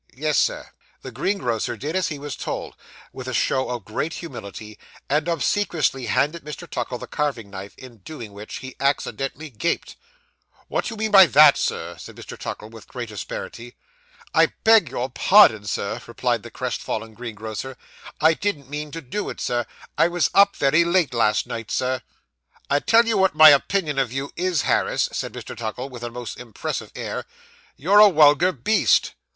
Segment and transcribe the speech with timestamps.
[0.15, 0.71] 'Yes, Sir.'
[1.03, 2.75] The greengrocer did as he was told,
[3.13, 6.67] with a show of great humility, and obsequiously handed Mr.
[6.67, 9.97] Tuckle the carving knife; in doing which, he accidentally gaped.
[10.67, 12.35] 'What do you mean by that, Sir?' said Mr.
[12.35, 13.75] Tuckle, with great asperity.
[14.33, 17.77] 'I beg your pardon, Sir,' replied the crestfallen greengrocer,
[18.19, 19.67] 'I didn't mean to do it, Sir;
[19.99, 22.01] I was up very late last night, Sir.'
[22.71, 25.55] 'I tell you what my opinion of you is, Harris,' said Mr.
[25.55, 27.25] Tuckle, with a most impressive air,
[27.75, 29.13] 'you're a wulgar beast.